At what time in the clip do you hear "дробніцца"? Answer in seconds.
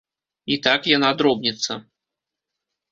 1.21-1.81